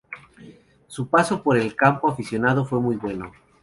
Su 0.87 1.09
paso 1.09 1.43
por 1.43 1.57
el 1.57 1.75
campo 1.75 2.09
aficionado 2.09 2.65
fue 2.65 2.79
muy 2.79 2.95
bueno. 2.95 3.31